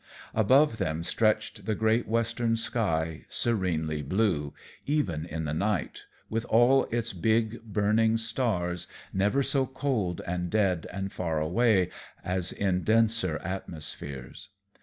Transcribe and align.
Above 0.33 0.79
them 0.79 1.03
stretched 1.03 1.67
the 1.67 1.75
great 1.75 2.07
Western 2.07 2.57
sky, 2.57 3.23
serenely 3.29 4.01
blue, 4.01 4.51
even 4.87 5.25
in 5.27 5.45
the 5.45 5.53
night, 5.53 6.05
with 6.27 6.43
its 6.91 7.13
big, 7.13 7.61
burning 7.61 8.17
stars, 8.17 8.87
never 9.13 9.43
so 9.43 9.67
cold 9.67 10.19
and 10.25 10.49
dead 10.49 10.87
and 10.91 11.13
far 11.13 11.39
away 11.39 11.87
as 12.25 12.51
in 12.51 12.81
denser 12.81 13.37
atmospheres. 13.43 14.49